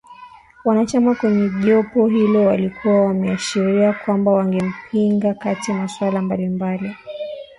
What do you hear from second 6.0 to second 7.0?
mbali mbali